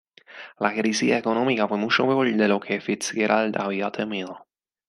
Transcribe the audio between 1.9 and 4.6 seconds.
peor de lo que FitzGerald había temido.